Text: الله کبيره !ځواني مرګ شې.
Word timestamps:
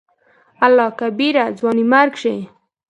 الله 0.65 0.89
کبيره 0.99 1.43
!ځواني 1.59 1.85
مرګ 1.93 2.13
شې. 2.21 2.35